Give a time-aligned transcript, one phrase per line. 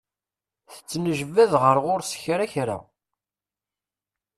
[0.73, 2.77] Tettnejbad ɣer ɣur-s s kra kra.